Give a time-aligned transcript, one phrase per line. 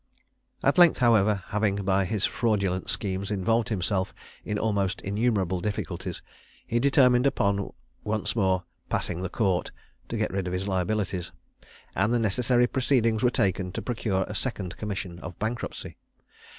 [0.63, 6.23] At length, however, having by his fraudulent schemes involved himself in almost innumerable difficulties,
[6.65, 7.71] he determined upon
[8.03, 9.69] once more "passing the court,"
[10.09, 11.31] to get rid of his liabilities;
[11.95, 15.97] and the necessary proceedings were taken to procure a second commission of bankruptcy.